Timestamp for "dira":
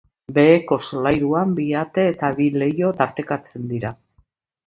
3.75-3.93